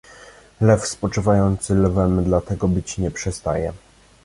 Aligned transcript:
"Lew 0.61 0.79
spoczywający 0.85 1.75
lwem 1.75 2.23
dla 2.23 2.41
tego 2.41 2.67
być 2.67 2.97
nie 2.97 3.11
przestaje." 3.11 3.73